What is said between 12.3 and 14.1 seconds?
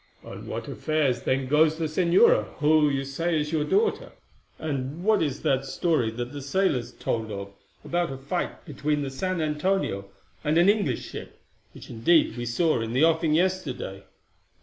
we saw in the offing yesterday?